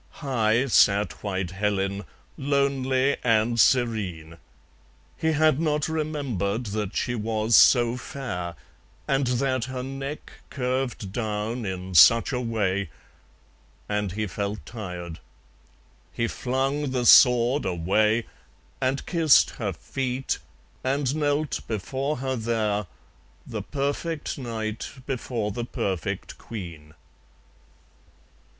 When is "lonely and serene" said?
2.35-4.37